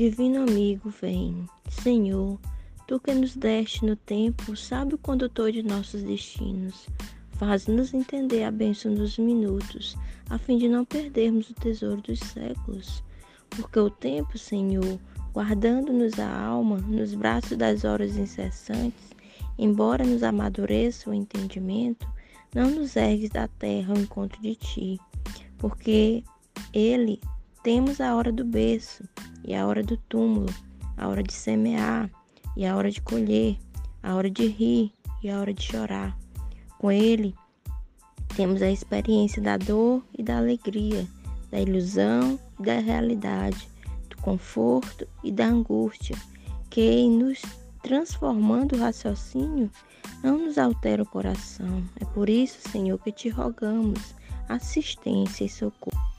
[0.00, 1.44] Divino amigo, vem.
[1.68, 2.40] Senhor,
[2.86, 6.88] tu que nos deste no tempo, sabe o condutor de nossos destinos.
[7.32, 9.98] Faz-nos entender a bênção dos minutos,
[10.30, 13.04] a fim de não perdermos o tesouro dos séculos.
[13.50, 14.98] Porque o tempo, Senhor,
[15.34, 19.10] guardando-nos a alma nos braços das horas incessantes,
[19.58, 22.08] embora nos amadureça o entendimento,
[22.54, 24.98] não nos ergues da terra ao encontro de ti,
[25.58, 26.24] porque
[26.72, 27.20] ele
[27.62, 29.04] temos a hora do berço
[29.44, 30.52] e a hora do túmulo,
[30.96, 32.10] a hora de semear
[32.56, 33.58] e a hora de colher,
[34.02, 34.92] a hora de rir
[35.22, 36.16] e a hora de chorar.
[36.78, 37.34] Com ele
[38.34, 41.06] temos a experiência da dor e da alegria,
[41.50, 43.68] da ilusão e da realidade,
[44.08, 46.16] do conforto e da angústia,
[46.70, 47.42] que nos
[47.82, 49.70] transformando o raciocínio
[50.22, 51.82] não nos altera o coração.
[52.00, 54.14] É por isso, Senhor, que te rogamos
[54.48, 56.09] assistência e socorro.